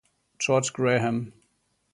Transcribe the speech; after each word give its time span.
George 0.39 0.73
Graham 0.73 1.31